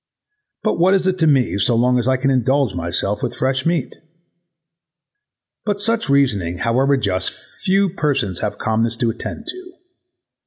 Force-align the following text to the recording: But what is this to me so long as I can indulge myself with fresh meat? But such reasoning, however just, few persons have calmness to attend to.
But 0.63 0.79
what 0.79 0.95
is 0.95 1.05
this 1.05 1.17
to 1.17 1.27
me 1.27 1.59
so 1.59 1.75
long 1.75 1.99
as 1.99 2.07
I 2.07 2.17
can 2.17 2.31
indulge 2.31 2.73
myself 2.73 3.21
with 3.21 3.35
fresh 3.35 3.67
meat? 3.67 3.97
But 5.63 5.79
such 5.79 6.09
reasoning, 6.09 6.57
however 6.57 6.97
just, 6.97 7.29
few 7.63 7.87
persons 7.87 8.39
have 8.39 8.57
calmness 8.57 8.97
to 8.97 9.11
attend 9.11 9.45
to. 9.49 9.73